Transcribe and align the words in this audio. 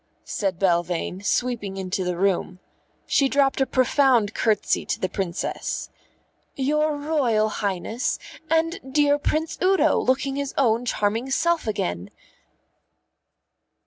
said 0.25 0.57
Belvane, 0.57 1.21
sweeping 1.23 1.77
into 1.77 2.03
the 2.03 2.17
room. 2.17 2.57
She 3.05 3.29
dropped 3.29 3.61
a 3.61 3.67
profound 3.67 4.33
curtsey 4.33 4.83
to 4.83 4.99
the 4.99 5.07
Princess. 5.07 5.91
"Your 6.55 6.97
Royal 6.97 7.49
Highness! 7.49 8.17
And 8.49 8.79
dear 8.95 9.19
Prince 9.19 9.59
Udo, 9.61 9.99
looking 9.99 10.37
his 10.37 10.55
own 10.57 10.85
charming 10.85 11.29
self 11.29 11.67
again!" 11.67 12.09